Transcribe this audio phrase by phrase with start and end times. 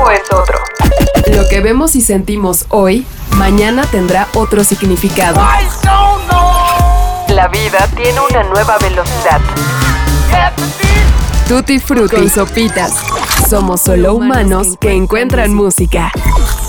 [0.00, 0.58] tiempo es otro.
[1.34, 5.40] Lo que vemos y sentimos hoy, mañana tendrá otro significado.
[7.28, 9.40] La vida tiene una nueva velocidad.
[11.48, 12.94] Tutti frutti y sopitas.
[13.48, 16.12] Somos solo humanos que encuentran música.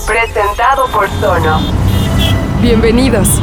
[0.06, 1.60] Presentado por Sono.
[2.60, 3.40] Bienvenidos.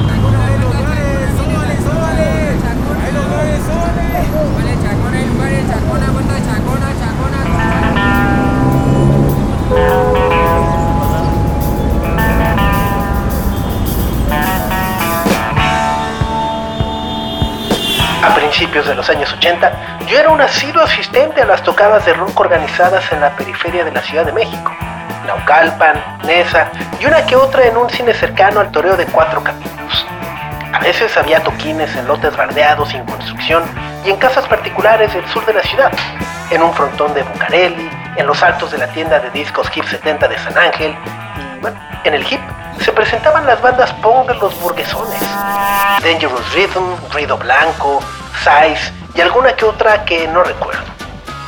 [18.49, 22.39] Principios de los años 80, yo era un asiduo asistente a las tocadas de rock
[22.39, 24.75] organizadas en la periferia de la Ciudad de México.
[25.27, 30.07] Naucalpan, Nesa y una que otra en un cine cercano al toreo de cuatro caminos.
[30.73, 33.63] A veces había toquines en lotes bardeados sin construcción
[34.03, 35.91] y en casas particulares del sur de la ciudad,
[36.49, 40.27] en un frontón de Bucareli, en los altos de la tienda de discos Hip 70
[40.27, 40.95] de San Ángel
[41.37, 42.41] y, bueno, en el hip
[42.79, 45.21] se presentaban las bandas punk de los burguesones.
[46.01, 47.99] Dangerous Rhythm, Ruido Blanco,
[48.39, 50.81] Size y alguna que otra que no recuerdo.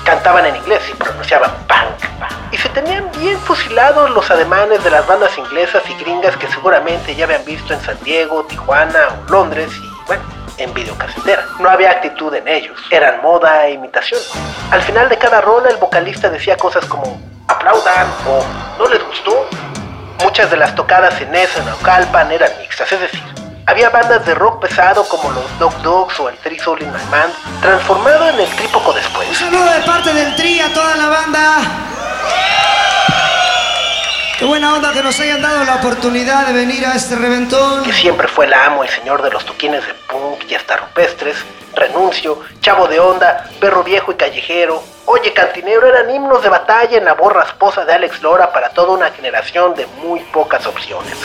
[0.04, 2.32] Cantaban en inglés y pronunciaban punk.
[2.52, 7.16] Y se tenían bien fusilados los ademanes de las bandas inglesas y gringas que seguramente
[7.16, 10.24] ya habían visto en San Diego, Tijuana o Londres y, bueno,
[10.58, 11.46] en videocasetera.
[11.60, 14.20] No había actitud en ellos, eran moda e imitación.
[14.72, 18.44] Al final de cada rola el vocalista decía cosas como aplaudan o
[18.78, 19.48] no les gustó.
[20.24, 23.24] Muchas de las tocadas en esa en Naucalpan eran mixtas, es decir,
[23.72, 27.06] había bandas de rock pesado como los Dog Dogs o el Three Soul in My
[27.10, 29.30] Man, transformado en el trípoco después.
[29.30, 31.58] Un saludo de parte del Tri a toda la banda.
[34.38, 37.84] Qué buena onda que nos hayan dado la oportunidad de venir a este reventón.
[37.84, 41.38] que siempre fue el amo y señor de los toquines de punk y hasta rupestres,
[41.74, 47.06] Renuncio, Chavo de Onda, Perro Viejo y Callejero, Oye Cantinero eran himnos de batalla en
[47.06, 51.16] la voz rasposa de Alex Lora para toda una generación de muy pocas opciones.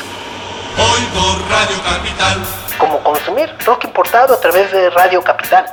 [0.79, 2.43] Oigo Radio Capital.
[2.77, 5.65] Como consumir rock importado a través de Radio Capital.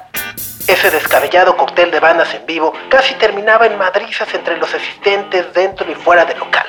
[0.66, 5.92] Ese descabellado cóctel de bandas en vivo casi terminaba en madrizas entre los asistentes dentro
[5.92, 6.66] y fuera del local.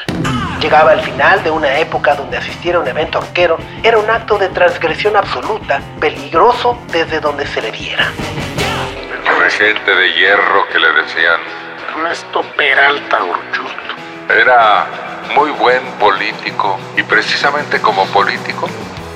[0.61, 4.37] Llegaba al final de una época donde asistir a un evento rockero era un acto
[4.37, 8.11] de transgresión absoluta, peligroso desde donde se le viera.
[9.25, 11.41] El regente de hierro que le decían
[11.91, 13.95] Ernesto Peralta Urchusto.
[14.29, 18.69] era muy buen político y precisamente como político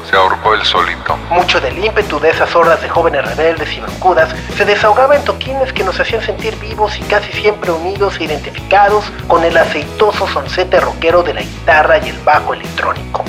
[0.08, 1.16] se ahorcó el solito.
[1.30, 5.72] Mucho del ímpetu de esas hordas de jóvenes rebeldes y bancudas se desahogaba en toquines
[5.72, 10.80] que nos hacían sentir vivos y casi siempre unidos e identificados con el aceitoso soncete
[10.80, 13.24] rockero de la guitarra y el bajo electrónico.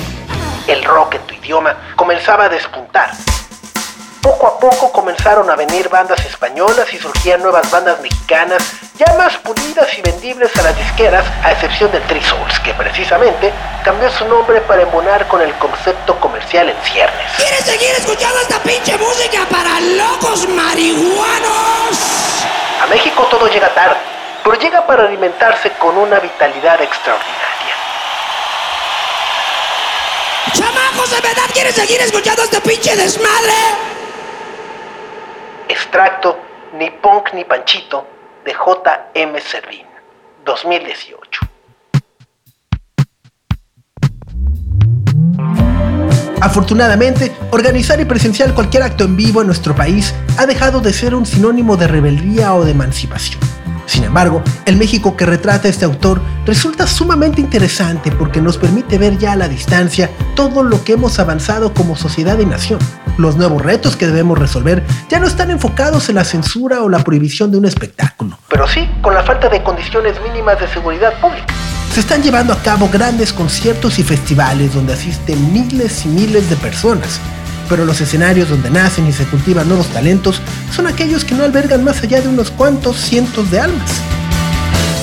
[0.66, 3.10] El rock en tu idioma comenzaba a despuntar.
[4.22, 8.62] Poco a poco comenzaron a venir bandas españolas y surgían nuevas bandas mexicanas
[8.98, 13.50] ya más pulidas y vendibles a las disqueras, a excepción del Three Souls, que precisamente
[13.82, 17.32] cambió su nombre para embonar con el concepto comercial en ciernes.
[17.38, 21.98] ¿Quieres seguir escuchando esta pinche música para locos marihuanos?
[22.82, 23.96] A México todo llega tarde,
[24.44, 27.74] pero llega para alimentarse con una vitalidad extraordinaria.
[30.52, 33.89] ¡Chamacos, de verdad quieren seguir escuchando este pinche desmadre!
[35.70, 36.36] Extracto
[36.76, 38.04] Ni Punk ni Panchito
[38.44, 39.40] de J.M.
[39.40, 39.86] Servín,
[40.44, 41.40] 2018.
[46.40, 51.14] Afortunadamente, organizar y presenciar cualquier acto en vivo en nuestro país ha dejado de ser
[51.14, 53.38] un sinónimo de rebeldía o de emancipación.
[53.90, 59.18] Sin embargo, el México que retrata este autor resulta sumamente interesante porque nos permite ver
[59.18, 62.78] ya a la distancia todo lo que hemos avanzado como sociedad y nación.
[63.18, 67.00] Los nuevos retos que debemos resolver ya no están enfocados en la censura o la
[67.00, 71.52] prohibición de un espectáculo, pero sí con la falta de condiciones mínimas de seguridad pública.
[71.92, 76.54] Se están llevando a cabo grandes conciertos y festivales donde asisten miles y miles de
[76.54, 77.18] personas,
[77.70, 80.42] pero los escenarios donde nacen y se cultivan nuevos talentos
[80.74, 83.90] son aquellos que no albergan más allá de unos cuantos cientos de almas.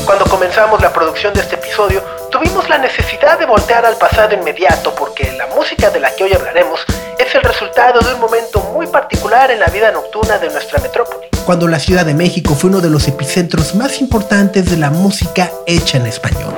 [0.06, 4.94] Cuando comenzamos la producción de este episodio, tuvimos la necesidad de voltear al pasado inmediato
[4.94, 6.82] porque la música de la que hoy hablaremos
[7.18, 11.28] es el resultado de un momento muy particular en la vida nocturna de nuestra metrópoli.
[11.46, 15.52] Cuando la Ciudad de México fue uno de los epicentros más importantes de la música
[15.66, 16.54] hecha en español.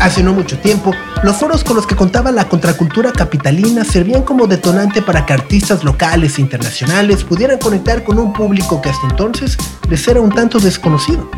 [0.00, 4.46] Hace no mucho tiempo, los foros con los que contaba la contracultura capitalina servían como
[4.46, 9.56] detonante para que artistas locales e internacionales pudieran conectar con un público que hasta entonces
[9.88, 11.30] les era un tanto desconocido.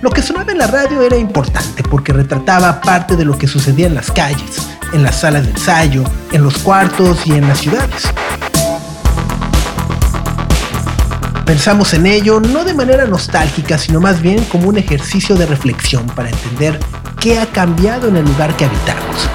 [0.00, 3.86] Lo que sonaba en la radio era importante porque retrataba parte de lo que sucedía
[3.86, 6.02] en las calles, en las salas de ensayo,
[6.32, 8.08] en los cuartos y en las ciudades.
[11.44, 16.06] Pensamos en ello no de manera nostálgica, sino más bien como un ejercicio de reflexión
[16.06, 16.78] para entender
[17.20, 19.28] qué ha cambiado en el lugar que habitamos.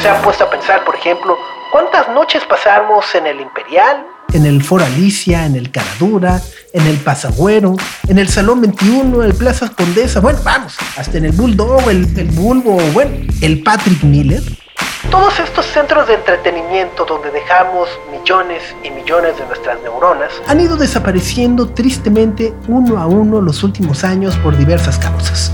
[0.00, 1.36] ¿Se han puesto a pensar, por ejemplo,
[1.72, 6.40] cuántas noches pasamos en el Imperial, en el Foro Alicia, en el Caradura,
[6.72, 7.74] en el Pasagüero,
[8.06, 12.28] en el Salón 21, el Plaza Condesa, bueno, vamos, hasta en el Bulldog, el, el
[12.28, 14.42] Bulbo, bueno, el Patrick Miller?
[15.10, 20.76] Todos estos centros de entretenimiento donde dejamos millones y millones de nuestras neuronas han ido
[20.76, 25.52] desapareciendo tristemente uno a uno los últimos años por diversas causas.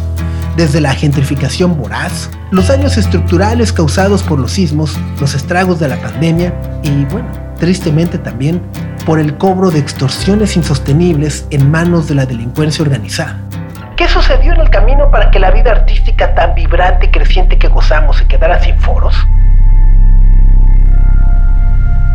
[0.56, 5.96] Desde la gentrificación voraz, los daños estructurales causados por los sismos, los estragos de la
[5.96, 6.52] pandemia
[6.82, 7.28] y, bueno,
[7.58, 8.60] tristemente también
[9.06, 13.38] por el cobro de extorsiones insostenibles en manos de la delincuencia organizada.
[13.96, 17.68] ¿Qué sucedió en el camino para que la vida artística tan vibrante y creciente que
[17.68, 19.14] gozamos se quedara sin foros?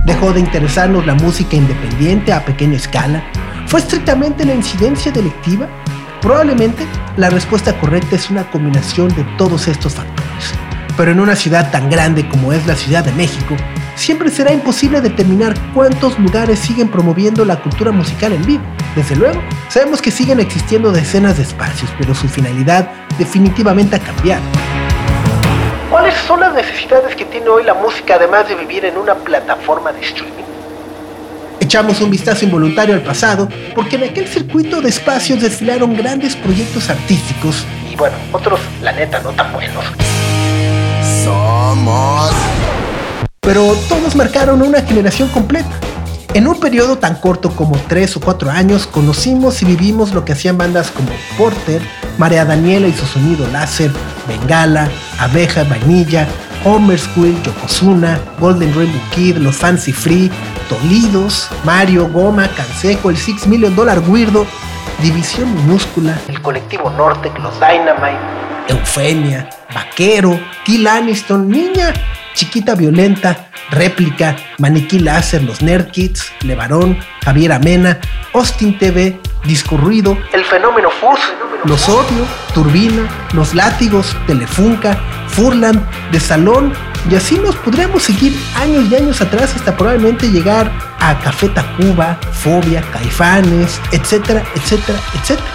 [0.05, 3.23] ¿Dejó de interesarnos la música independiente a pequeña escala?
[3.65, 5.67] ¿Fue estrictamente la incidencia delictiva?
[6.27, 6.85] Probablemente
[7.15, 10.53] la respuesta correcta es una combinación de todos estos factores.
[10.97, 13.55] Pero en una ciudad tan grande como es la Ciudad de México,
[13.95, 18.63] siempre será imposible determinar cuántos lugares siguen promoviendo la cultura musical en vivo.
[18.93, 24.43] Desde luego, sabemos que siguen existiendo decenas de espacios, pero su finalidad definitivamente ha cambiado.
[25.89, 29.93] ¿Cuáles son las necesidades que tiene hoy la música además de vivir en una plataforma
[29.93, 30.46] de streaming?
[31.67, 36.89] Echamos un vistazo involuntario al pasado porque en aquel circuito de espacios desfilaron grandes proyectos
[36.89, 39.83] artísticos y bueno, otros, la neta, no tan buenos.
[41.25, 42.31] Somos.
[43.41, 45.67] Pero todos marcaron una generación completa.
[46.33, 50.31] En un periodo tan corto como tres o cuatro años, conocimos y vivimos lo que
[50.31, 51.81] hacían bandas como Porter,
[52.17, 53.91] María Daniela y su sonido láser,
[54.25, 54.89] Bengala,
[55.19, 56.29] Abeja Vainilla,
[56.63, 60.31] Homer School, Yokozuna, Golden Rainbow Kid, Los Fancy Free,
[60.67, 64.45] Tolidos, Mario, Goma, Canseco, el Six Million Dollar Weirdo,
[65.01, 68.19] División Minúscula, el Colectivo Norte, Los Dynamite,
[68.67, 71.93] Eufemia, Vaquero, Kill Aniston, Niña,
[72.33, 77.99] Chiquita Violenta, Réplica, Maniquí Láser, Los Nerd Kids, Levarón, Javier Amena,
[78.33, 81.19] Austin TV, Disco Ruido, El Fenómeno Fus,
[81.65, 84.97] Los Odio, Turbina, Los Látigos, Telefunca,
[85.27, 86.73] Furland, De Salón,
[87.09, 92.17] y así nos podríamos seguir años y años atrás hasta probablemente llegar a Café Tacuba,
[92.33, 95.47] Fobia, Caifanes, etcétera, etcétera, etcétera.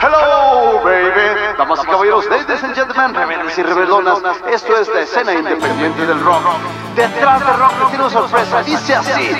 [0.00, 1.56] Hello, baby.
[1.58, 4.18] Damas y caballeros, ladies and gentlemen, rebeldes y rebeldonas,
[4.52, 6.42] esto es la escena independiente del rock.
[6.96, 9.30] Detrás del rock tiene una sorpresa, dice así.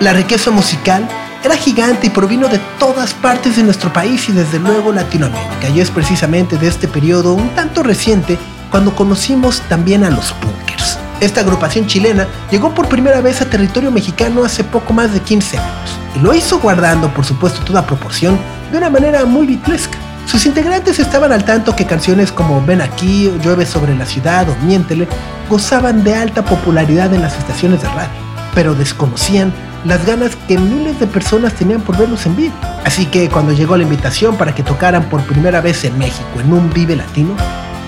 [0.00, 1.08] La riqueza musical
[1.42, 5.68] era gigante y provino de todas partes de nuestro país y desde luego Latinoamérica.
[5.68, 8.38] Y es precisamente de este periodo un tanto reciente
[8.70, 10.98] cuando conocimos también a los punkers.
[11.20, 15.58] Esta agrupación chilena llegó por primera vez a territorio mexicano hace poco más de 15
[15.58, 18.38] años y lo hizo guardando por supuesto toda proporción
[18.72, 19.98] de una manera muy bitlesca.
[20.24, 24.56] Sus integrantes estaban al tanto que canciones como Ven aquí, Llueve sobre la ciudad o
[24.64, 25.08] Miéntele
[25.48, 28.08] gozaban de alta popularidad en las estaciones de radio,
[28.54, 29.52] pero desconocían
[29.84, 32.54] las ganas que miles de personas tenían por verlos en vivo.
[32.84, 36.52] Así que cuando llegó la invitación para que tocaran por primera vez en México en
[36.52, 37.34] un Vive Latino,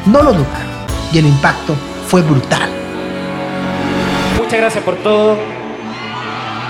[0.06, 0.71] no lo dudaron
[1.12, 1.76] y el impacto
[2.06, 2.70] fue brutal.
[4.38, 5.36] Muchas gracias por todo.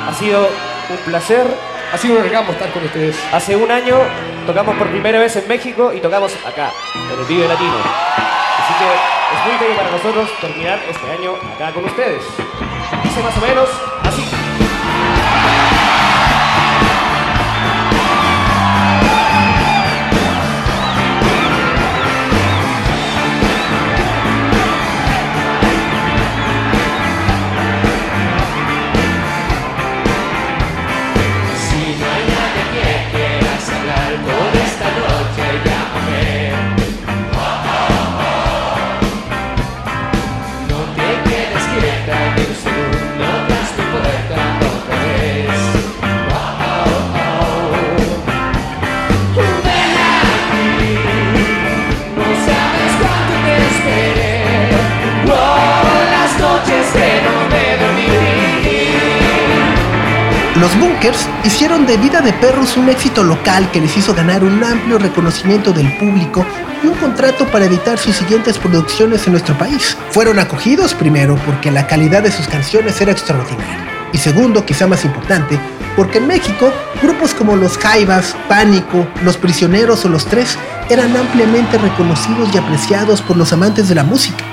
[0.09, 0.49] Ha sido
[0.91, 1.47] un placer.
[1.93, 3.17] Ha sido un regalo estar con ustedes.
[3.33, 3.97] Hace un año
[4.47, 7.77] tocamos por primera vez en México y tocamos acá, en el Vive Latino.
[7.77, 8.87] Así que
[9.35, 12.23] es muy bello para nosotros terminar este año acá con ustedes.
[13.05, 13.69] Dice más o menos
[60.63, 64.63] Los Bunkers hicieron de Vida de Perros un éxito local que les hizo ganar un
[64.63, 66.47] amplio reconocimiento del público
[66.85, 69.99] y un contrato para editar sus siguientes producciones en nuestro país.
[70.13, 74.09] Fueron acogidos primero porque la calidad de sus canciones era extraordinaria.
[74.13, 75.59] Y segundo, quizá más importante,
[75.97, 80.57] porque en México grupos como los Jaivas, Pánico, Los Prisioneros o Los Tres
[80.89, 84.52] eran ampliamente reconocidos y apreciados por los amantes de la música.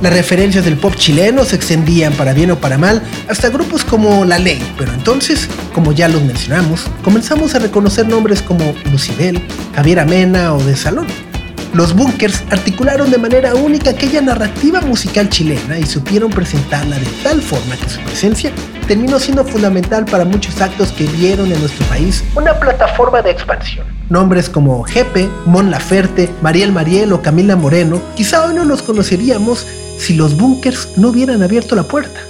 [0.00, 4.24] Las referencias del pop chileno se extendían para bien o para mal hasta grupos como
[4.24, 9.42] La Ley, pero entonces, como ya los mencionamos, comenzamos a reconocer nombres como Lucibel,
[9.74, 11.08] Javier Amena o De Salón.
[11.74, 17.42] Los Bunkers articularon de manera única aquella narrativa musical chilena y supieron presentarla de tal
[17.42, 18.52] forma que su presencia
[18.86, 23.84] terminó siendo fundamental para muchos actos que vieron en nuestro país una plataforma de expansión.
[24.08, 29.66] Nombres como Jepe, Mon Laferte, Mariel Mariel o Camila Moreno quizá hoy no los conoceríamos
[29.98, 32.20] si los Bunkers no hubieran abierto la puerta.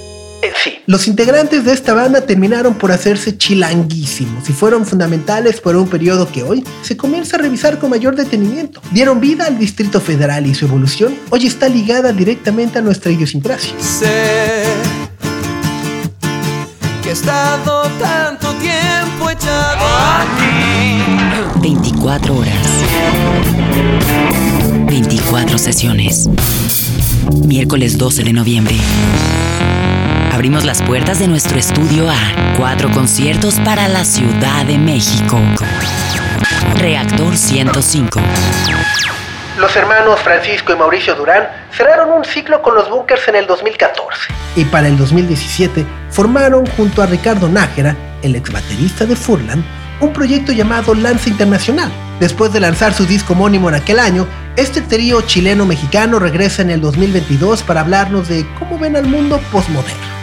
[0.40, 5.74] Eh, sí, los integrantes de esta banda terminaron por hacerse chilanguísimos y fueron fundamentales por
[5.74, 8.80] un periodo que hoy se comienza a revisar con mayor detenimiento.
[8.92, 13.72] Dieron vida al Distrito Federal y su evolución hoy está ligada directamente a nuestra idiosincrasia.
[13.80, 14.62] Sé
[17.02, 19.86] que he estado tanto tiempo echado
[20.20, 21.60] aquí.
[21.60, 22.66] 24 horas.
[24.86, 26.28] 24 sesiones.
[27.30, 28.74] Miércoles 12 de noviembre.
[30.32, 32.16] Abrimos las puertas de nuestro estudio a
[32.56, 35.38] cuatro conciertos para la Ciudad de México.
[36.76, 38.20] Reactor 105.
[39.58, 44.32] Los hermanos Francisco y Mauricio Durán cerraron un ciclo con los Bunkers en el 2014
[44.56, 49.64] y para el 2017 formaron junto a Ricardo Nájera, el ex baterista de Furlan,
[50.00, 51.92] un proyecto llamado Lanza Internacional.
[52.20, 54.26] Después de lanzar su disco homónimo en aquel año,
[54.56, 60.18] este trío chileno-mexicano regresa en el 2022 para hablarnos de cómo ven al mundo postmoderno.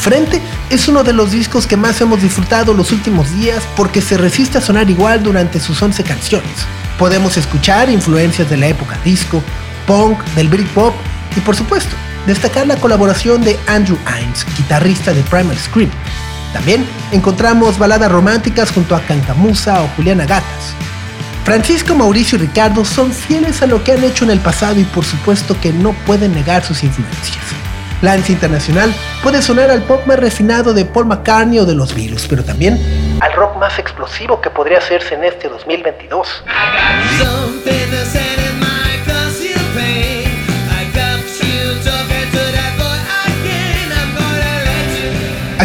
[0.00, 4.18] Frente es uno de los discos que más hemos disfrutado los últimos días porque se
[4.18, 6.50] resiste a sonar igual durante sus 11 canciones.
[6.98, 9.42] Podemos escuchar influencias de la época disco,
[9.86, 10.94] punk, del Britpop
[11.36, 11.96] y por supuesto,
[12.26, 15.90] destacar la colaboración de Andrew Hines, guitarrista de Primal Scream.
[16.54, 20.74] También encontramos baladas románticas junto a Cancamusa o Juliana Gatas.
[21.44, 24.84] Francisco, Mauricio y Ricardo son fieles a lo que han hecho en el pasado y
[24.84, 27.44] por supuesto que no pueden negar sus influencias.
[28.00, 32.26] Lance Internacional puede sonar al pop más refinado de Paul McCartney o de los Beatles,
[32.28, 32.80] pero también
[33.20, 36.44] al rock más explosivo que podría hacerse en este 2022.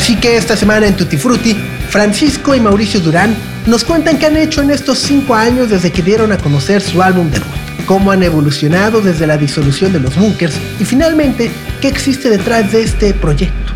[0.10, 3.36] Así que esta semana en Tutti Frutti, Francisco y Mauricio Durán
[3.68, 7.04] nos cuentan qué han hecho en estos cinco años desde que dieron a conocer su
[7.04, 7.46] álbum debut,
[7.86, 12.82] cómo han evolucionado desde la disolución de los bunkers y finalmente qué existe detrás de
[12.82, 13.72] este proyecto.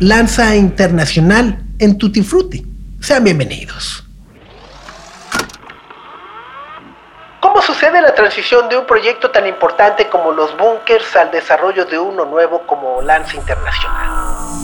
[0.00, 2.66] Lanza Internacional en Tutti Frutti.
[3.00, 4.04] Sean bienvenidos.
[7.38, 11.96] ¿Cómo sucede la transición de un proyecto tan importante como los bunkers al desarrollo de
[11.96, 14.63] uno nuevo como Lanza Internacional?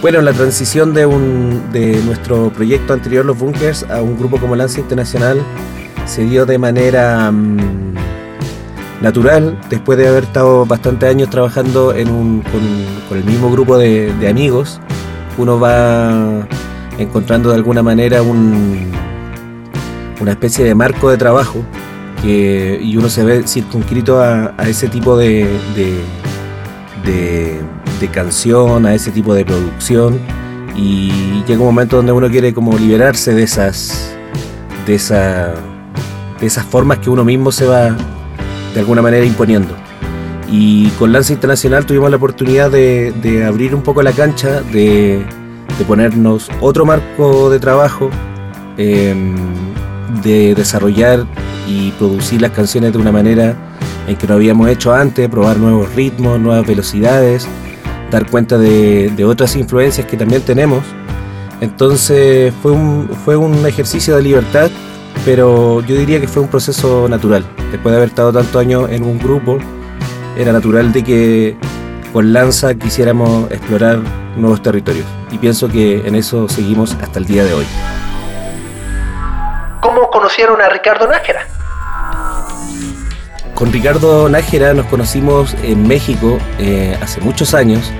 [0.00, 4.54] Bueno, la transición de, un, de nuestro proyecto anterior, Los Bunkers, a un grupo como
[4.54, 5.42] Lanza Internacional
[6.06, 7.94] se dio de manera mm,
[9.02, 12.42] natural, después de haber estado bastantes años trabajando en un,
[13.08, 14.80] con, el mismo grupo de, amigos.
[15.36, 16.46] Uno va
[16.96, 18.92] encontrando de alguna manera un,
[20.20, 21.64] una especie de marco de trabajo
[22.22, 26.00] que, y uno se ve circunscrito a, ese tipo de, de
[27.04, 27.60] de
[28.06, 30.20] canción, a ese tipo de producción
[30.76, 34.12] y llega un momento donde uno quiere como liberarse de esas
[34.86, 35.54] de esa
[36.40, 37.96] de esas formas que uno mismo se va
[38.74, 39.74] de alguna manera imponiendo.
[40.50, 45.22] Y con Lanza Internacional tuvimos la oportunidad de, abrir un poco la cancha, de,
[45.86, 48.08] ponernos otro marco de trabajo,
[48.76, 49.34] em,
[50.22, 51.26] de desarrollar
[51.66, 53.54] y producir las canciones de una manera
[54.06, 57.46] en que no habíamos hecho antes, probar nuevos ritmos, nuevas velocidades,
[58.10, 60.84] dar cuenta de, otras influencias que también tenemos.
[61.60, 64.70] Entonces fue un, fue un ejercicio de libertad,
[65.24, 67.44] pero yo diría que fue un proceso natural.
[67.72, 69.58] Después de haber estado tantos años en un grupo,
[70.36, 71.56] era natural de que
[72.12, 74.00] con Lanza quisiéramos explorar
[74.36, 75.06] nuevos territorios.
[75.30, 77.66] Y pienso que en eso seguimos hasta el día de hoy.
[79.80, 81.46] ¿Cómo conocieron a Ricardo Nájera?
[83.58, 87.90] Con Ricardo Nájera nos conocimos en México eh, hace muchos años.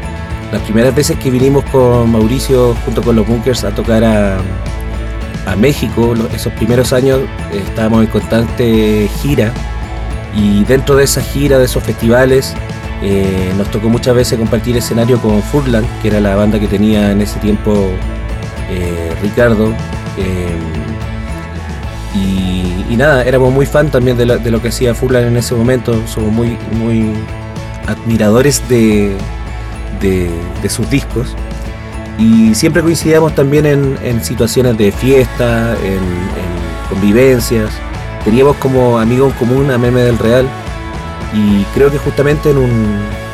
[0.53, 4.39] Las primeras veces que vinimos con Mauricio junto con los Bunkers a tocar a,
[5.57, 7.23] México, esos primeros años
[7.53, 9.51] eh, estábamos en constante gira
[10.33, 12.55] y dentro de esa gira, de esos festivales,
[13.03, 17.11] eh, nos tocó muchas veces compartir escenario con Furlan, que era la banda que tenía
[17.11, 17.91] en ese tiempo
[19.23, 19.75] Ricardo.
[22.89, 26.33] Y, nada, éramos muy fan también de, lo que hacía Furlan en ese momento, somos
[26.33, 27.13] muy, muy
[27.87, 29.17] admiradores de,
[30.69, 31.35] sus discos.
[32.19, 36.01] Y siempre coincidíamos también en, situaciones de fiesta, en,
[36.89, 37.71] convivencias.
[38.25, 40.49] Teníamos como amigo en común a Meme del Real,
[41.35, 42.71] Y creo que justamente en un,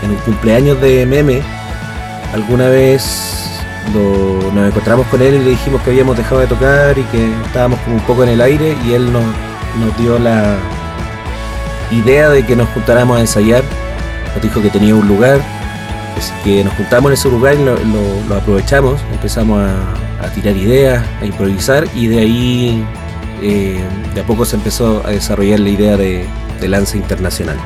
[0.02, 1.40] en un cumpleaños de Meme,
[2.32, 3.43] alguna vez
[3.92, 7.78] nos encontramos con él y le dijimos que habíamos dejado de tocar y que estábamos
[7.80, 9.24] como un poco en el aire y él nos,
[9.98, 10.56] dio la
[11.90, 13.62] idea de que nos juntáramos a ensayar.
[14.34, 15.40] Nos dijo que tenía un lugar,
[16.16, 21.04] así que nos juntamos en ese lugar y lo, aprovechamos, empezamos a, a tirar ideas,
[21.20, 22.84] a improvisar y de ahí
[23.42, 23.80] eh,
[24.14, 26.26] de a poco se empezó a desarrollar la idea de,
[26.60, 27.58] de Lanza Internacional.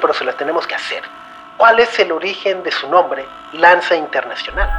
[0.00, 1.02] Pero se la tenemos que hacer.
[1.56, 4.70] ¿Cuál es el origen de su nombre, Lanza Internacional?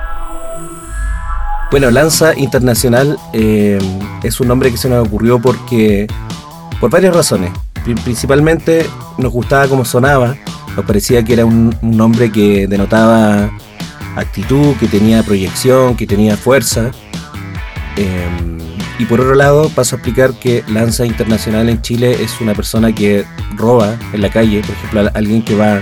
[1.71, 3.79] Bueno, Lanza Internacional eh,
[4.23, 6.07] es un nombre que se nos ocurrió porque
[6.79, 7.51] por varias razones.
[8.03, 10.35] Principalmente nos gustaba cómo sonaba,
[10.75, 13.49] nos parecía que era un, nombre que denotaba
[14.15, 16.91] actitud, que tenía proyección, que tenía fuerza.
[17.97, 18.57] Em,
[18.99, 22.93] y por otro lado, paso a explicar que Lanza Internacional en Chile es una persona
[22.93, 25.81] que roba en la calle, por ejemplo, alguien que va,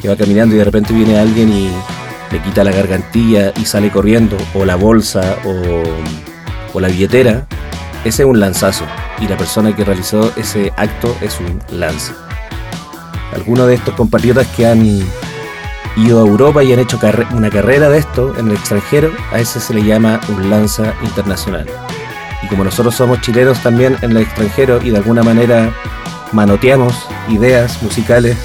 [0.00, 1.70] que va caminando y de repente viene alguien y
[2.32, 7.46] le quita la gargantilla y sale corriendo, o la bolsa, o, la billetera,
[8.04, 8.84] ese es un lanzazo
[9.20, 12.14] y la persona que realizó ese acto es un lanza.
[13.34, 15.02] Algunos de estos compatriotas que han
[15.96, 17.00] ido a Europa y han hecho
[17.34, 21.66] una carrera de esto en el extranjero, a ese se le llama un lanza internacional.
[22.42, 25.72] Y como nosotros somos chilenos también en el extranjero y de alguna manera
[26.32, 28.36] manoteamos ideas musicales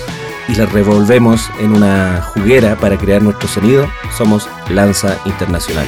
[0.47, 5.85] y las revolvemos en una juguera para crear nuestro sonido, somos Lanza Internacional.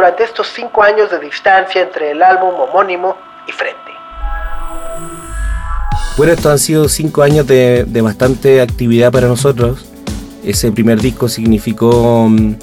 [0.00, 3.92] Durante estos cinco años de distancia entre el álbum homónimo y Frente?
[6.16, 9.84] Bueno, estos han sido cinco años de, bastante actividad para nosotros.
[10.42, 12.54] ese primer disco significó mm,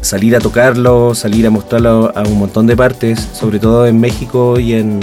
[0.00, 4.58] salir a tocarlo, salir a mostrarlo a un montón de partes, sobre todo en México
[4.58, 5.00] y en,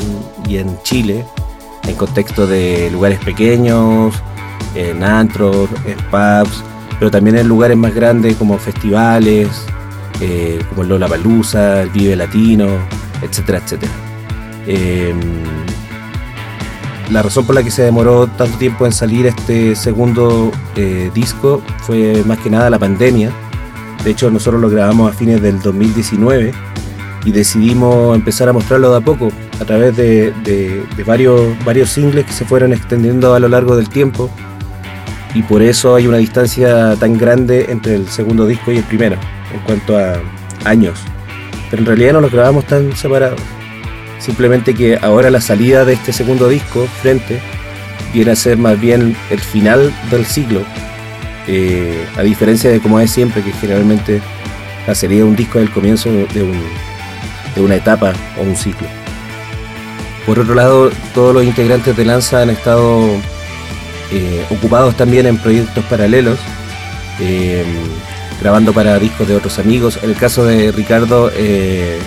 [0.49, 1.23] y en Chile,
[1.87, 4.15] en contexto de lugares pequeños,
[4.73, 6.63] en antros, en pubs,
[6.97, 9.67] pero también en lugares más grandes como festivales,
[10.21, 12.67] eh, como el Lollapalooza, el Vive Latino,
[13.21, 13.91] etcétera, etcétera.
[14.67, 15.19] Em,
[17.09, 21.61] la razón por la que se demoró tanto tiempo en salir este segundo eh, disco
[21.79, 23.31] fue más que nada la pandemia.
[24.03, 26.53] De hecho, nosotros lo grabamos a fines del 2019
[27.25, 29.29] y decidimos empezar a mostrarlo de a poco,
[29.59, 33.89] a través de, de varios, varios singles que se fueron extendiendo a lo largo del
[33.89, 34.31] tiempo
[35.33, 39.17] y por eso hay una distancia tan grande entre el segundo disco y el primero,
[39.53, 40.19] en cuanto a
[40.65, 40.99] años.
[41.69, 43.39] Pero en realidad no los grabamos tan separados.
[44.19, 47.39] Simplemente que ahora la salida de este segundo disco, Frente,
[48.13, 50.61] viene a ser más bien el final del siglo,
[51.47, 54.21] eh, a diferencia de como es siempre, que generalmente
[54.85, 58.87] la salida de un disco es el comienzo de, de una etapa o un ciclo.
[60.25, 63.01] Por otro lado, todos los integrantes de Lanza han estado
[64.11, 66.37] eh, ocupados también en proyectos paralelos,
[67.19, 67.65] eh,
[68.41, 69.99] grabando para discos de otros amigos.
[70.01, 71.99] En el caso de Ricardo, eh,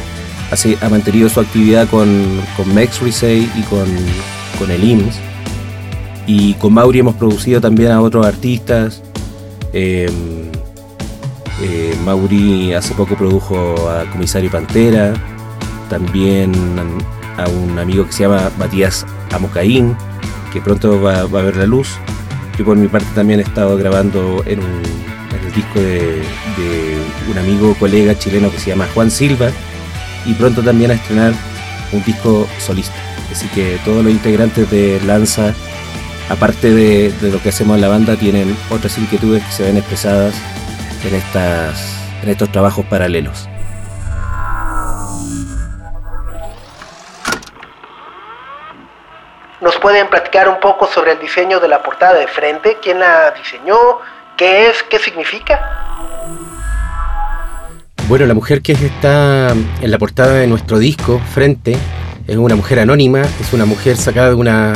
[0.81, 2.41] ha mantenido su actividad con,
[2.75, 3.87] Mex Risey y con,
[4.59, 5.19] con el IMSS.
[6.27, 9.03] Y con Mauri hemos producido también a otros artistas.
[12.05, 15.15] Mauri hace poco produjo a Comisario Pantera,
[15.89, 16.53] también
[17.39, 19.97] a un amigo que se llama Matías Amocaín,
[20.53, 21.89] que pronto va, a ver la luz.
[22.59, 25.14] Yo por mi parte también he estado grabando en, el
[25.55, 26.23] disco de,
[27.31, 29.51] un amigo, colega chileno que se llama Juan Silva
[30.27, 31.33] y pronto también a estrenar
[31.93, 32.97] un disco solista.
[33.31, 35.55] Así que todos los integrantes de Lanza,
[36.29, 39.77] aparte de, de lo que hacemos en la banda, tienen otras inquietudes que se ven
[39.77, 40.35] expresadas
[41.05, 43.49] en, estas, en estos trabajos paralelos.
[49.61, 52.79] ¿Nos pueden platicar un poco sobre el diseño de la portada de frente?
[52.83, 53.79] ¿Quién la diseñó?
[54.37, 54.83] ¿Qué es?
[54.91, 55.61] ¿Qué significa?
[58.09, 61.77] Bueno, la mujer que está en la portada de nuestro disco, Frente,
[62.27, 64.73] es una mujer anónima, es una mujer sacada de una,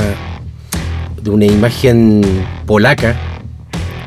[1.21, 2.23] de una imagen
[2.66, 3.16] polaca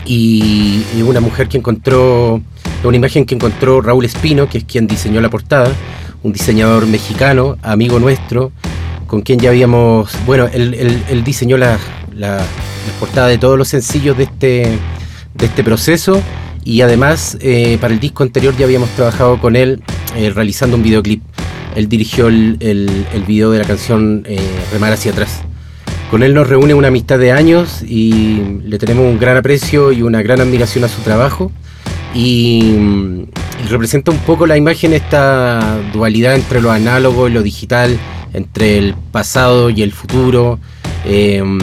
[0.06, 2.42] y, y una mujer que encontró,
[2.84, 5.70] una imagen que encontró Raúl Espino, que es quien diseñó la portada,
[6.24, 8.52] un diseñador mexicano, amigo nuestro,
[9.08, 11.78] con quien ya habíamos, bueno, él, diseñó la,
[12.16, 12.42] la,
[13.00, 14.80] portada de todos los sencillos de este,
[15.34, 16.22] de este proceso
[16.63, 19.82] y además eh, para el disco anterior ya habíamos trabajado con él
[20.15, 21.24] eh, realizando un videoclip.
[21.76, 24.39] Él dirigió el, el, video de la canción eh,
[24.74, 25.41] Remar hacia atrás.
[26.10, 30.02] Con él nos reúne una amistad de años y le tenemos un gran aprecio y
[30.02, 31.52] una gran admiración a su trabajo.
[32.13, 32.76] Y,
[33.70, 37.98] representa un poco la imagen, esta dualidad entre lo análogo y lo digital,
[38.34, 40.60] entre el pasado y el futuro,
[41.06, 41.60] em,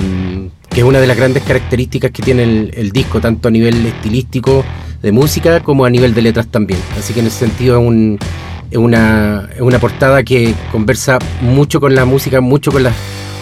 [0.71, 4.65] que es una de las grandes características que tiene el, disco, tanto a nivel estilístico
[5.03, 6.81] de música como a nivel de letras también.
[6.99, 7.81] Así que en ese sentido
[8.71, 9.49] es, una,
[9.81, 12.95] portada que conversa mucho con la música, mucho con las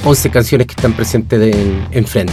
[0.05, 2.33] 11 canciones que están presentes en, en frente.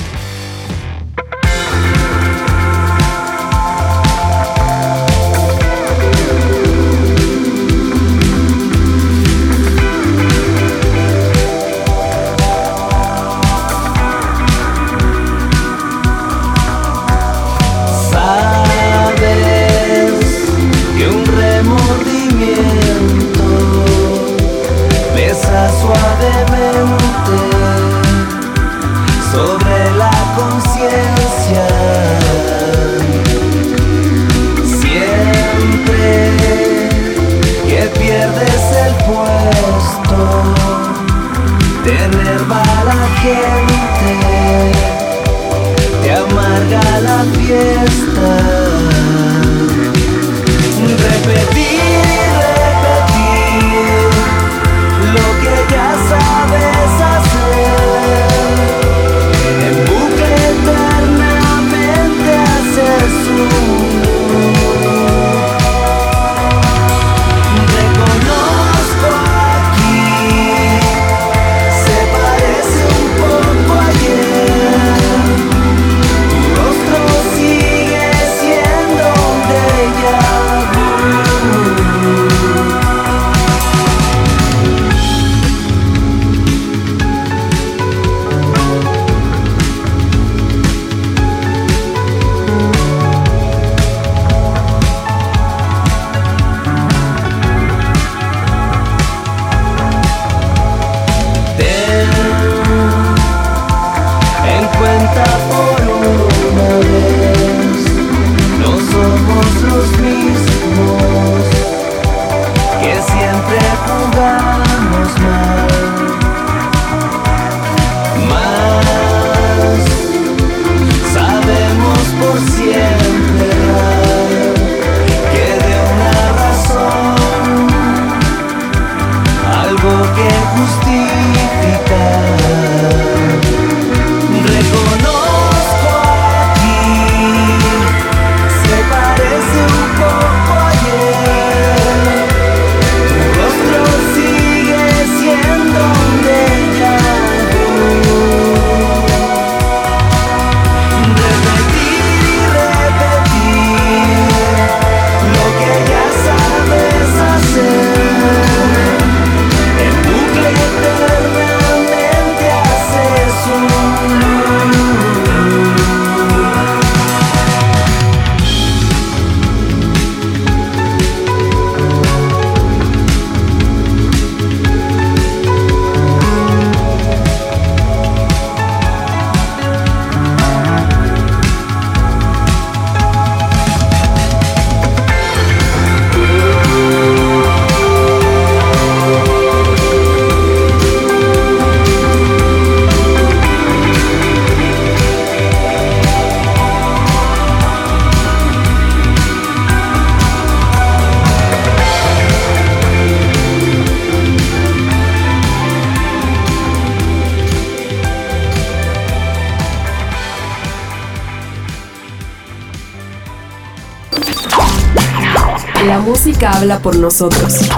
[216.03, 217.69] Música habla por nosotros.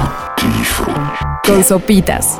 [1.45, 2.39] Con sopitas.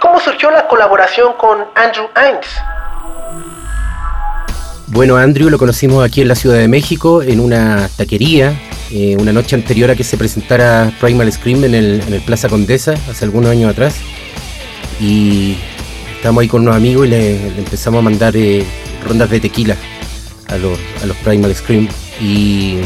[0.00, 2.46] ¿Cómo surgió la colaboración con Andrew Hines?
[4.86, 8.58] Bueno, Andrew lo conocimos aquí en la Ciudad de México, en una taquería,
[8.90, 12.48] eh, una noche anterior a que se presentara Primal Scream en el, en el Plaza
[12.48, 13.96] Condesa, hace algunos años atrás.
[15.00, 15.58] Y
[16.18, 18.64] estábamos ahí con unos amigos y le, empezamos a mandar eh,
[19.06, 19.76] rondas de tequila
[20.48, 21.88] a los, a los Primal Scream.
[22.20, 22.78] Y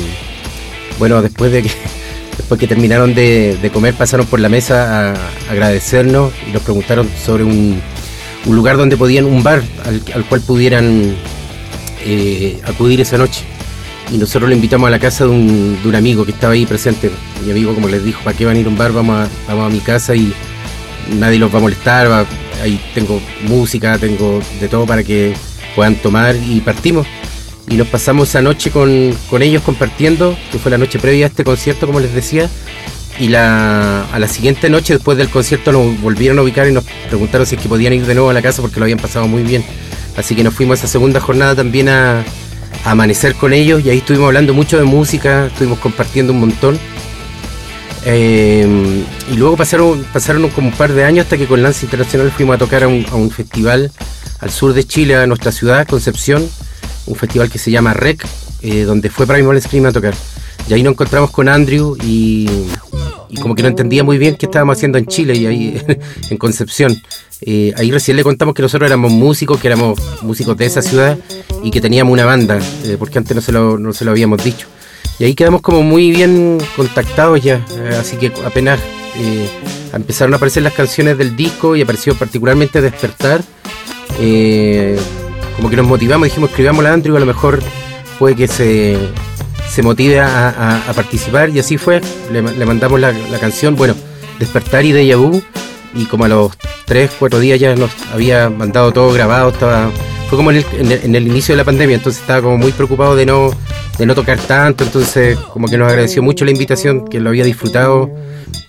[0.99, 1.71] bueno, después de que,
[2.37, 5.14] después que terminaron de, de comer, pasaron por la mesa a
[5.51, 7.81] agradecernos y nos preguntaron sobre un,
[8.45, 11.14] un lugar donde podían, un bar al, al cual pudieran
[12.05, 13.45] eh, acudir esa noche.
[14.12, 16.66] Y nosotros le invitamos a la casa de un, de un amigo que estaba ahí
[16.66, 17.11] presente.
[17.47, 18.92] Mi amigo, como les dijo, ¿para qué van a ir a un bar?
[18.92, 20.35] Vamos vamos a mi casa y
[21.11, 22.27] nadie los va a molestar.
[22.62, 25.35] ahí tengo música, tengo de todo para que
[25.75, 27.07] puedan tomar y partimos.
[27.69, 31.29] Y nos pasamos esa noche con, con ellos compartiendo, que fue la noche previa a
[31.29, 32.49] este concierto, como les decía.
[33.19, 36.85] Y la, a la siguiente noche, después del concierto, nos volvieron a ubicar y nos
[37.09, 39.29] preguntaron si es que podían ir de nuevo a la casa porque lo habían pasado
[39.29, 39.65] muy bien.
[40.17, 42.25] Así que nos fuimos esa segunda jornada también a
[42.85, 46.79] amanecer con ellos y ahí estuvimos hablando mucho de música, estuvimos compartiendo un montón.
[48.05, 52.31] Eh, y luego pasaron, pasaron como un par de años hasta que con Lance Internacional
[52.31, 53.93] fuimos a tocar a un, festival
[54.41, 56.49] al sur de Chile, a nuestra ciudad, Concepción,
[57.07, 58.27] un festival que se llama REC,
[58.62, 60.15] eh, donde fue Primal Scream a tocar.
[60.69, 62.49] Y ahí nos encontramos con Andrew y,
[63.29, 65.83] y como que no entendía muy bien qué estábamos haciendo en Chile y ahí
[66.31, 67.01] en Concepción.
[67.41, 71.18] Eh, ahí recién le contamos que nosotros éramos músicos, que éramos músicos de esa ciudad
[71.62, 74.45] y que teníamos una banda, eh, porque antes no se, lo, no se lo habíamos
[74.45, 74.68] dicho.
[75.18, 78.80] Y ahí quedamos como muy bien contactados ya, eh, así que apenas
[79.16, 79.48] eh,
[79.92, 83.42] empezaron a aparecer las canciones del disco y apareció particularmente Despertar,
[84.18, 84.98] eh,
[85.57, 87.62] como que nos motivamos, dijimos escribámosla a Andrew, a lo mejor
[88.18, 88.96] puede que se,
[89.68, 91.50] se motive a, participar.
[91.50, 92.00] Y así fue,
[92.30, 93.94] le, le mandamos la, la canción, bueno,
[94.38, 95.42] Despertar y Deja Vu.
[95.94, 96.53] Y como a los
[96.86, 99.90] 3, 4 días ya nos había mandado todo grabado, estaba
[100.33, 103.14] fue como en el, en el- inicio de la pandemia, entonces estaba como muy preocupado
[103.14, 103.51] de no,
[103.99, 107.45] de no tocar tanto, entonces como que nos agradeció mucho la invitación, que lo había
[107.45, 108.11] disfrutado,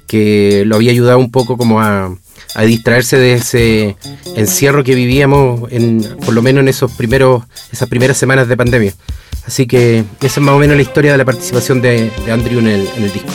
[0.05, 2.14] que lo había ayudado un poco como a,
[2.55, 3.95] a distraerse de ese
[4.36, 8.93] encierro que vivíamos en, por lo menos en esos primeros, esas primeras semanas de pandemia.
[9.47, 12.59] Así que esa es más o menos la historia de la participación de, de Andrew
[12.59, 13.30] en el, en el disco.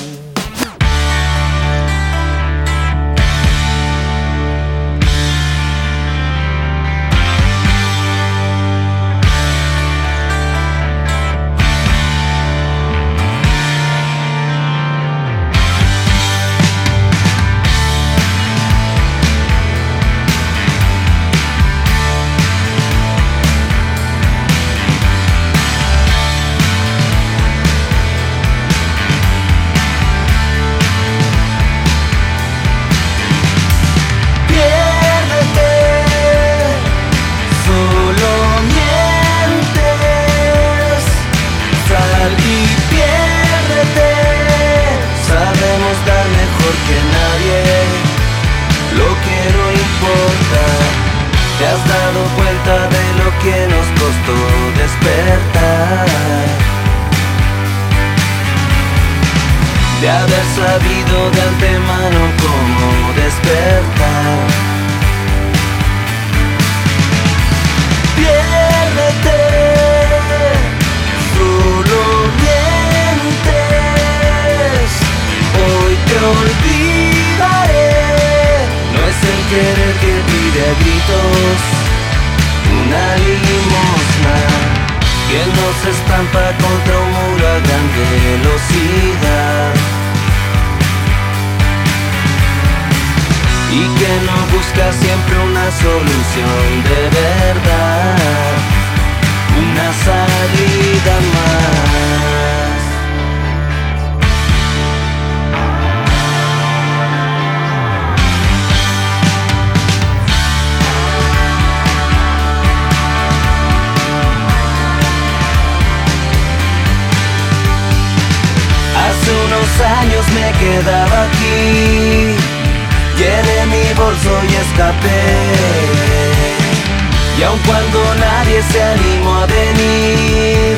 [127.39, 130.77] Y aun cuando nadie se animó a venir,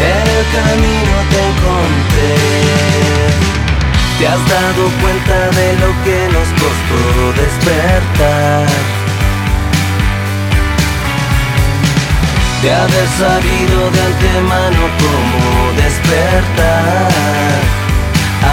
[0.00, 2.34] en el camino te encontré.
[4.18, 7.00] Te has dado cuenta de lo que nos costó
[7.40, 8.66] despertar.
[12.62, 17.08] de haber sabido de antemano cómo despertar,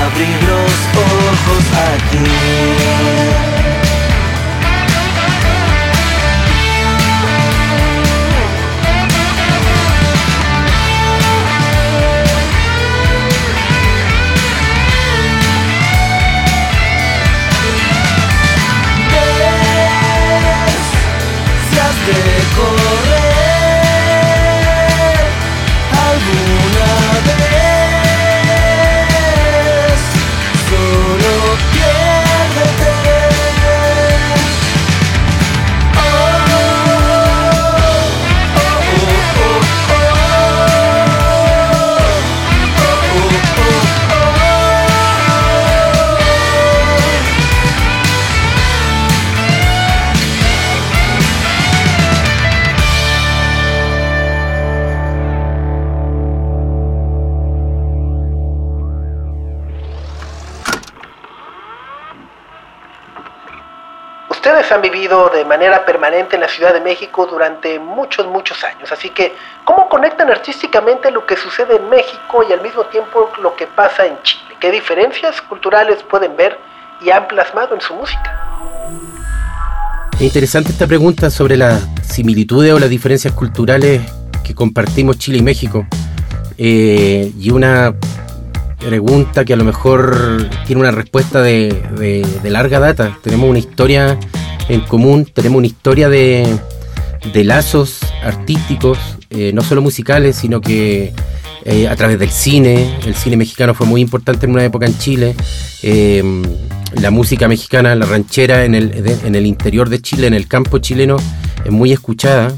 [0.05, 1.63] abrir los ojos
[1.95, 3.54] aquí.
[22.05, 22.11] te
[22.55, 23.04] corro.
[64.71, 69.09] Han vivido de manera permanente en la Ciudad de México durante muchos, muchos años, así
[69.09, 73.67] que ¿cómo conectan artísticamente lo que sucede en México y al mismo tiempo lo que
[73.67, 74.55] pasa en Chile?
[74.59, 76.57] ¿Qué diferencias culturales pueden ver
[77.01, 78.45] y han plasmado en su música?
[80.15, 84.01] Es interesante esta pregunta sobre las similitudes o las diferencias culturales
[84.43, 85.85] que compartimos Chile y México.
[86.57, 87.93] Eh, y una
[88.79, 91.83] pregunta que a lo mejor tiene una respuesta de,
[92.41, 93.17] de, larga data.
[93.21, 94.17] Tenemos una historia
[94.67, 96.59] en común, tenemos una historia de,
[97.33, 98.97] lazos artísticos,
[99.29, 101.13] eh, no solo musicales, sino que
[101.65, 102.97] eh, a través del cine.
[103.05, 105.35] El cine mexicano fue muy importante en una época en Chile.
[105.83, 106.23] Eh,
[106.95, 110.77] la música mexicana, la ranchera en el, en el interior de Chile, en el campo
[110.79, 111.17] chileno,
[111.63, 112.53] es muy escuchada.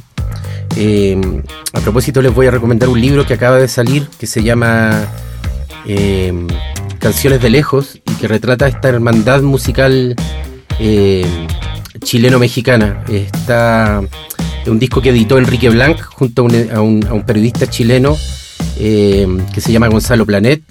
[1.74, 5.08] a propósito, les voy a recomendar un libro que acaba de salir que se llama
[7.00, 10.16] Canciones de Lejos y que retrata esta hermandad musical
[12.00, 13.04] chileno-mexicana.
[13.10, 14.02] Está
[14.68, 18.18] un disco que editó Enrique Blanc junto a un, periodista chileno
[18.80, 20.62] eh, que se llama Gonzalo Planet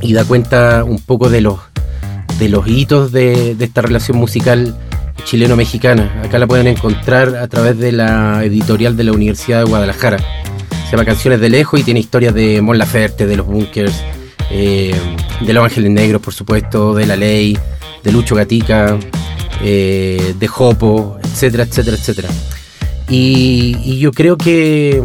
[0.00, 1.58] y da cuenta un poco de los,
[2.38, 4.76] de los hitos de, esta relación musical
[5.24, 6.22] chileno-mexicana.
[6.24, 10.18] Acá la pueden encontrar a través de la editorial de la Universidad de Guadalajara.
[10.84, 14.02] Se llama Canciones de Lejos y tiene historias de Mon Laferte, de los Bunkers,
[14.50, 14.94] eh,
[15.40, 17.56] de Los Ángeles Negros, por supuesto, de La Ley,
[18.02, 18.98] de Lucho Gatica,
[19.62, 22.28] eh, de Jopo, etcétera, etcétera, etcétera.
[23.08, 25.02] Y, yo creo que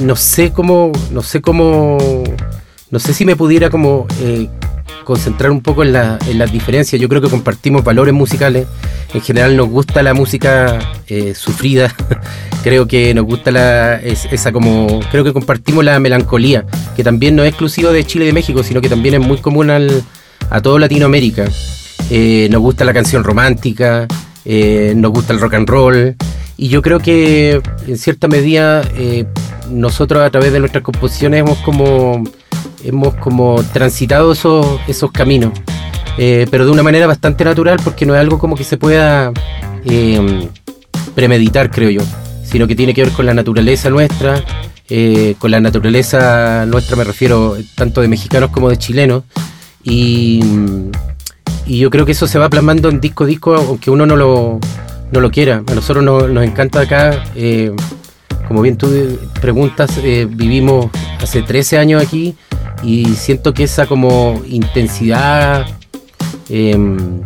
[0.00, 1.98] no sé cómo, no sé cómo,
[2.90, 4.48] no sé si me pudiera como eh,
[5.04, 7.00] concentrar un poco en, la, en, las diferencias.
[7.00, 8.66] Yo creo que compartimos valores musicales.
[9.12, 11.94] En general nos gusta la música eh, sufrida.
[12.64, 16.64] creo que nos gusta la, esa como, creo que compartimos la melancolía,
[16.96, 19.38] que también no es exclusivo de Chile y de México, sino que también es muy
[19.38, 20.02] común al,
[20.50, 21.46] a todo Latinoamérica.
[22.10, 24.06] Eh, nos gusta la canción romántica,
[24.44, 26.16] eh, nos gusta el rock and roll.
[26.56, 29.26] Y yo creo que en cierta medida eh,
[29.70, 32.22] nosotros a través de nuestras composiciones hemos como,
[32.84, 35.52] hemos como transitado esos, esos caminos.
[36.16, 39.32] pero de una manera bastante natural porque no es algo como que se pueda
[41.14, 42.02] premeditar, creo yo,
[42.44, 44.44] sino que tiene que ver con la naturaleza nuestra,
[45.38, 49.24] con la naturaleza nuestra me refiero tanto de mexicanos como de chilenos.
[49.82, 50.40] Y,
[51.66, 54.60] y yo creo que eso se va plasmando en disco disco, aunque uno no lo,
[55.10, 55.62] no lo quiera.
[55.66, 57.72] A nosotros nos, encanta acá, eh,
[58.46, 58.88] como bien tú
[59.40, 60.90] preguntas, eh, vivimos
[61.20, 62.34] hace 13 años aquí
[62.82, 65.66] y siento que esa como intensidad
[66.50, 67.22] em,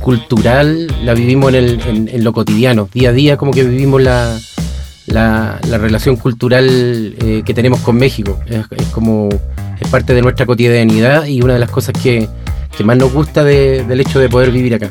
[0.00, 4.36] cultural la vivimos en, lo cotidiano, día a día como que vivimos la,
[5.06, 8.40] la, relación cultural eh, que tenemos con México.
[8.46, 9.28] Es como
[9.80, 12.28] es parte de nuestra cotidianidad y una de las cosas que
[12.76, 14.90] que más nos gusta del hecho de poder vivir acá.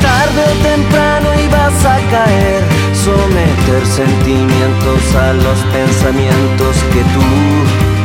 [0.00, 2.62] Tarde o temprano ibas a caer,
[2.94, 7.95] someter sentimientos a los pensamientos que tú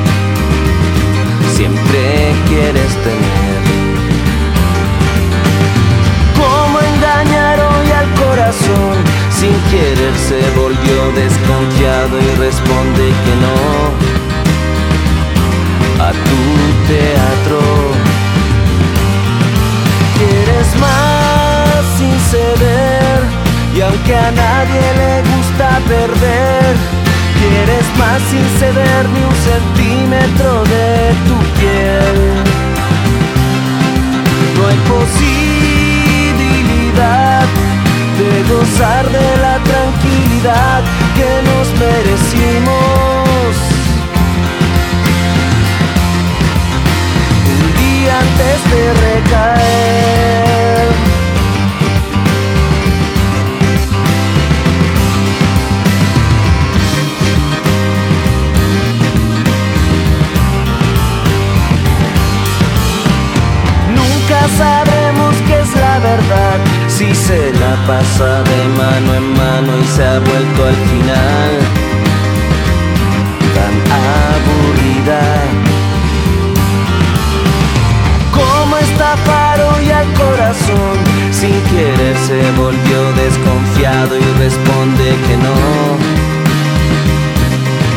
[1.62, 3.59] siempre quieres tener.
[6.41, 8.95] ¿Cómo engañar hoy al corazón?
[9.30, 13.57] Sin querer se volvió desconfiado y responde que no
[16.07, 16.41] a tu
[16.93, 17.59] teatro.
[20.18, 23.20] Quieres más sin ceder,
[23.86, 26.72] aunque a nadie le gusta perder,
[27.51, 30.87] quieres más sin ceder ni un centímetro de
[31.27, 32.17] tu piel.
[34.55, 36.21] No hay posibilidad
[38.19, 40.81] de gozar de la tranquilidad
[41.17, 43.51] que nos merecimos.
[47.55, 51.00] Un día antes de recaer.
[64.57, 70.03] Sabremos qué es la verdad si se la pasa de mano en mano y se
[70.03, 71.51] ha vuelto al final
[73.55, 73.75] tan
[74.35, 75.21] aburrida.
[78.31, 80.95] Como estafar hoy al corazón
[81.31, 85.55] sin querer se volvió desconfiado y responde que no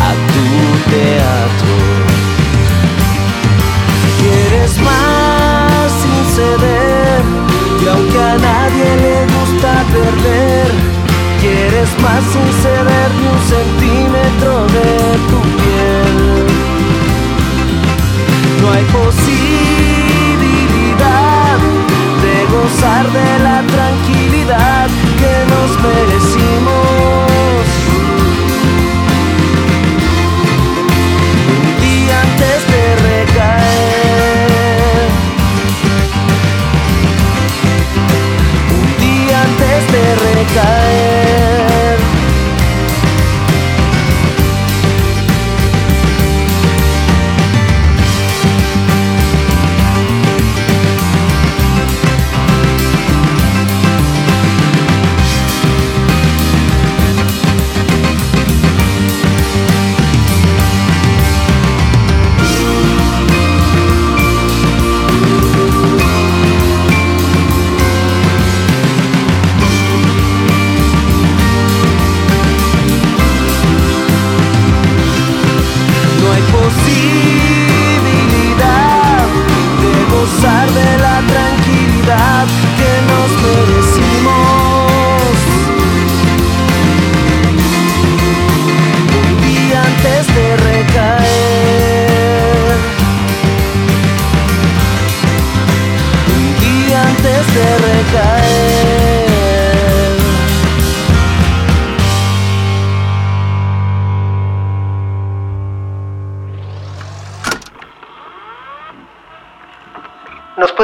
[0.08, 1.93] a tu teatro.
[11.40, 14.90] Quieres más sin ceder ni un centímetro de
[15.28, 16.16] tu piel.
[18.60, 19.58] No hay posibilidad
[22.24, 24.88] de gozar de la tranquilidad
[25.20, 26.73] que nos merecimos.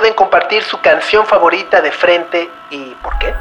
[0.00, 3.34] Pueden compartir su canción favorita de frente y por qué.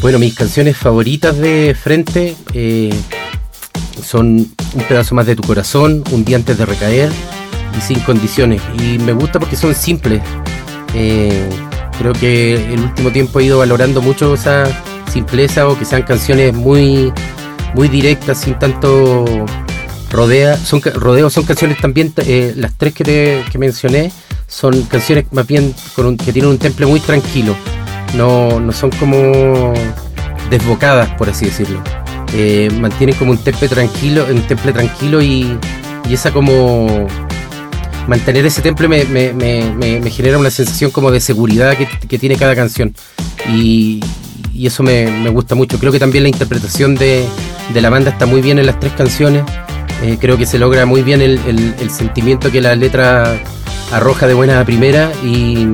[0.00, 2.92] Bueno, mis canciones favoritas de Frente eh,
[4.02, 4.38] son
[4.74, 7.08] Un pedazo más de tu corazón, Un día antes de recaer
[7.78, 8.60] y Sin condiciones.
[8.80, 10.20] Y me gusta porque son simples.
[10.92, 11.48] Eh,
[11.96, 14.64] creo que el último tiempo he ido valorando mucho esa
[15.08, 17.12] simpleza o que sean canciones muy,
[17.74, 19.24] muy directas, sin tanto
[20.12, 20.56] rodea.
[20.56, 24.12] Son, rodeos son canciones también, eh, las tres que, te- mencioné,
[24.46, 25.74] son canciones más bien
[26.24, 27.56] que tienen un temple muy tranquilo
[28.14, 29.72] no, no son como
[30.50, 31.80] desbocadas, por así decirlo.
[32.34, 35.58] Eh, mantienen como un temple tranquilo, un temple tranquilo y,
[36.08, 37.06] y esa como
[38.06, 42.36] mantener ese temple me, me- me- genera una sensación como de seguridad que, que tiene
[42.36, 42.94] cada canción.
[43.48, 44.00] Y,
[44.52, 45.78] y eso me, me gusta mucho.
[45.78, 47.24] Creo que también la interpretación de,
[47.72, 49.42] de la banda está muy bien en las tres canciones.
[50.02, 53.36] Eh, creo que se logra muy bien el, el- sentimiento que la letra
[53.92, 55.68] arroja de buena a primera y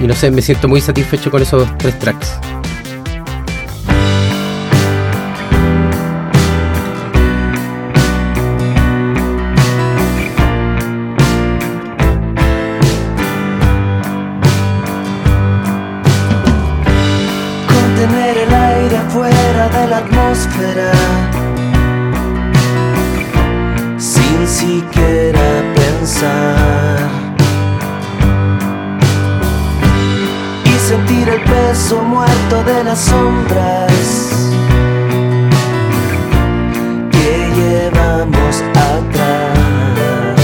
[0.00, 2.32] no sé, me siento muy satisfecho con esos tres tracks.
[30.64, 34.52] Y sentir el peso muerto de las sombras
[37.10, 40.38] que llevamos atrás.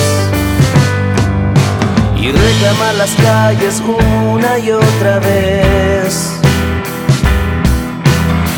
[2.17, 6.41] Y reclamar las calles una y otra vez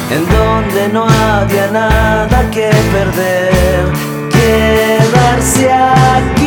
[0.09, 3.87] en donde no había nada que perder,
[4.31, 6.42] quedarse aquí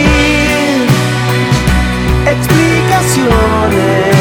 [2.26, 4.16] explicaciones,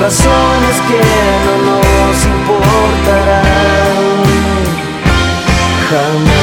[0.00, 1.02] razones que
[1.44, 3.44] no nos importarán
[5.90, 6.39] jamás.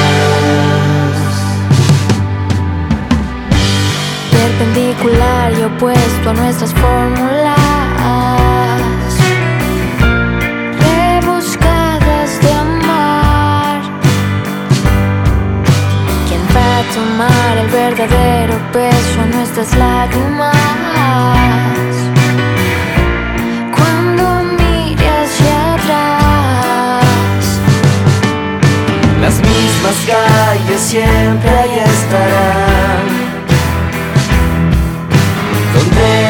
[4.57, 7.55] Perpendicular y opuesto a nuestras fórmulas.
[10.79, 13.81] Rebuscadas de amar.
[16.27, 20.55] ¿Quién va a tomar el verdadero peso a nuestras lágrimas?
[23.75, 27.05] Cuando mire hacia atrás.
[29.21, 33.16] Las mismas calles siempre ahí estarán.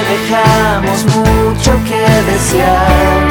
[0.10, 3.28] Dejamos mucho que desear.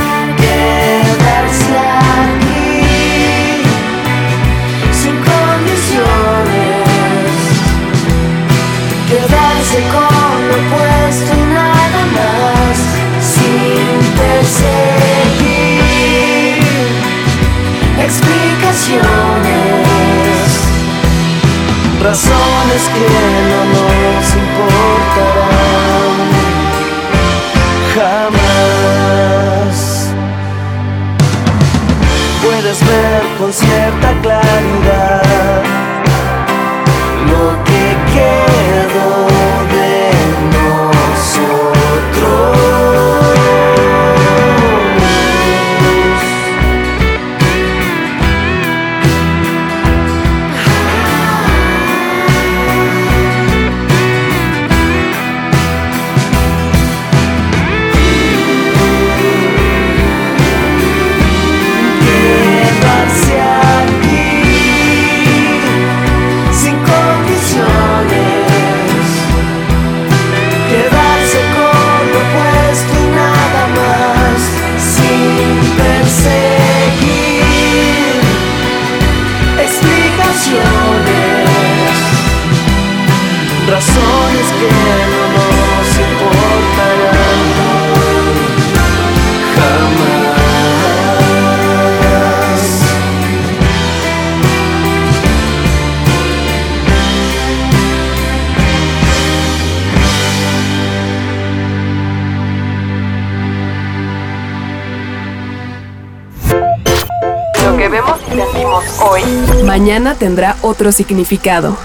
[109.17, 111.77] Hoy, Mañana tendrá otro significado.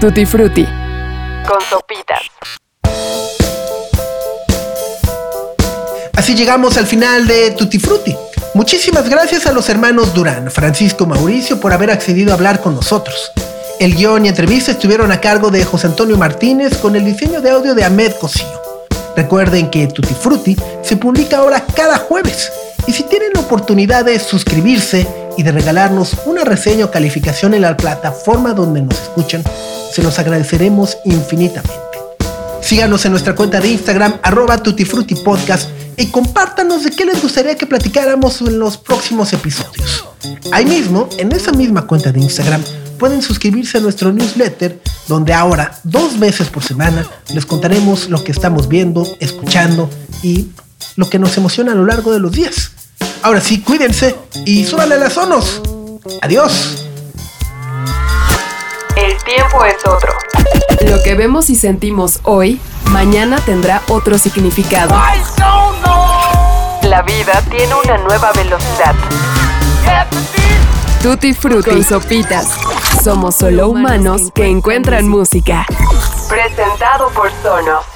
[0.00, 0.66] Tutti Frutti.
[1.46, 2.20] con sopitas.
[6.14, 8.16] Así llegamos al final de Tutti Frutti.
[8.54, 12.74] Muchísimas gracias a los hermanos Durán, Francisco y Mauricio por haber accedido a hablar con
[12.74, 13.30] nosotros.
[13.78, 17.50] El guion y entrevista estuvieron a cargo de José Antonio Martínez con el diseño de
[17.50, 18.62] audio de Ahmed Cosío.
[19.14, 22.50] Recuerden que Tutti Frutti se publica ahora cada jueves
[22.86, 27.62] y si tienen la oportunidad de suscribirse y de regalarnos una reseña o calificación en
[27.62, 29.42] la plataforma donde nos escuchan,
[29.92, 31.74] se los agradeceremos infinitamente.
[32.62, 37.66] Síganos en nuestra cuenta de Instagram, arroba tutifrutipodcast, y compártanos de qué les gustaría que
[37.66, 40.04] platicáramos en los próximos episodios.
[40.52, 42.62] Ahí mismo, en esa misma cuenta de Instagram,
[42.98, 48.32] pueden suscribirse a nuestro newsletter, donde ahora, dos veces por semana, les contaremos lo que
[48.32, 49.88] estamos viendo, escuchando
[50.22, 50.48] y
[50.96, 52.72] lo que nos emociona a lo largo de los días.
[53.26, 54.14] Ahora sí, cuídense
[54.44, 55.60] y súbanle a las sonos.
[56.22, 56.86] Adiós.
[58.94, 60.12] El tiempo es otro.
[60.88, 64.94] Lo que vemos y sentimos hoy, mañana tendrá otro significado.
[66.82, 68.94] La vida tiene una nueva velocidad.
[71.02, 72.46] Tutti Frutti con sopitas.
[73.02, 75.66] Somos solo humanos que encuentran música.
[76.28, 77.95] Presentado por Sonos.